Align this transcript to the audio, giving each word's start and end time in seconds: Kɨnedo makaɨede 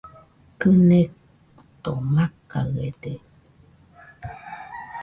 Kɨnedo 0.59 1.91
makaɨede 2.13 3.13